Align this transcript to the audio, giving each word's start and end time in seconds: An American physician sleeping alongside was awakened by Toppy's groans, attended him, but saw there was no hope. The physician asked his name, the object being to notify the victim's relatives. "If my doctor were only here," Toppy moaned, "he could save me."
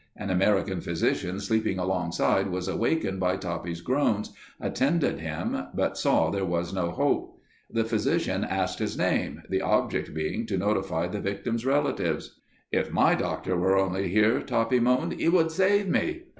An 0.15 0.31
American 0.31 0.81
physician 0.81 1.39
sleeping 1.39 1.77
alongside 1.77 2.49
was 2.49 2.67
awakened 2.67 3.19
by 3.19 3.37
Toppy's 3.37 3.81
groans, 3.81 4.33
attended 4.59 5.19
him, 5.19 5.55
but 5.75 5.95
saw 5.95 6.31
there 6.31 6.43
was 6.43 6.73
no 6.73 6.89
hope. 6.89 7.39
The 7.69 7.83
physician 7.85 8.43
asked 8.43 8.79
his 8.79 8.97
name, 8.97 9.43
the 9.47 9.61
object 9.61 10.11
being 10.15 10.47
to 10.47 10.57
notify 10.57 11.05
the 11.07 11.19
victim's 11.21 11.67
relatives. 11.67 12.39
"If 12.71 12.91
my 12.91 13.13
doctor 13.13 13.55
were 13.55 13.77
only 13.77 14.07
here," 14.07 14.39
Toppy 14.41 14.79
moaned, 14.79 15.19
"he 15.19 15.29
could 15.29 15.51
save 15.51 15.87
me." 15.87 16.23